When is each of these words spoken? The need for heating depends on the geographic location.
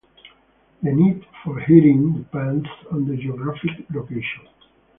The 0.81 0.91
need 0.91 1.23
for 1.43 1.59
heating 1.59 2.13
depends 2.23 2.67
on 2.91 3.05
the 3.05 3.15
geographic 3.15 3.87
location. 3.91 4.47